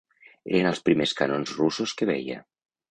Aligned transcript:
Eren 0.53 0.69
els 0.69 0.81
primers 0.89 1.15
canons 1.21 1.55
russos 1.61 1.97
que 2.01 2.13
veia 2.15 2.43